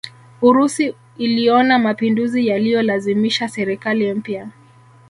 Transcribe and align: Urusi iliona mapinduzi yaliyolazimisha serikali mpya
Urusi 0.41 0.95
iliona 1.17 1.79
mapinduzi 1.79 2.47
yaliyolazimisha 2.47 3.47
serikali 3.49 4.13
mpya 4.13 4.47